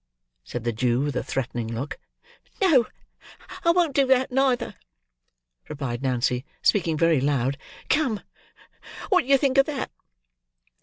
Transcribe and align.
said 0.43 0.63
the 0.63 0.73
Jew, 0.73 1.01
with 1.01 1.15
a 1.15 1.21
threatening 1.21 1.67
look. 1.67 1.99
"No, 2.59 2.87
I 3.63 3.69
won't 3.69 3.93
do 3.93 4.07
that, 4.07 4.31
neither," 4.31 4.73
replied 5.69 6.01
Nancy, 6.01 6.43
speaking 6.63 6.97
very 6.97 7.21
loud. 7.21 7.55
"Come! 7.87 8.21
What 9.09 9.21
do 9.21 9.27
you 9.27 9.37
think 9.37 9.59
of 9.59 9.67
that?" 9.67 9.91